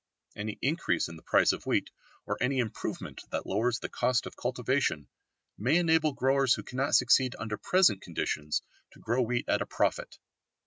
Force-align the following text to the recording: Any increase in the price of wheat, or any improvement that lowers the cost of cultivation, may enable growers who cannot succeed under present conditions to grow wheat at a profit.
Any 0.35 0.57
increase 0.63 1.09
in 1.09 1.15
the 1.15 1.21
price 1.21 1.51
of 1.53 1.67
wheat, 1.67 1.91
or 2.25 2.35
any 2.41 2.57
improvement 2.57 3.21
that 3.29 3.45
lowers 3.45 3.77
the 3.77 3.87
cost 3.87 4.25
of 4.25 4.35
cultivation, 4.35 5.07
may 5.59 5.77
enable 5.77 6.13
growers 6.13 6.55
who 6.55 6.63
cannot 6.63 6.95
succeed 6.95 7.35
under 7.37 7.55
present 7.59 8.01
conditions 8.01 8.63
to 8.93 8.99
grow 8.99 9.21
wheat 9.21 9.45
at 9.47 9.61
a 9.61 9.67
profit. 9.67 10.17